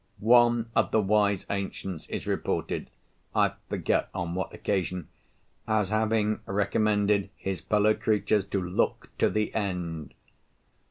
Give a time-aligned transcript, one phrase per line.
[0.17, 2.89] One of the wise ancients is reported
[3.35, 5.09] (I forget on what occasion)
[5.67, 10.15] as having recommended his fellow creatures to "look to the end."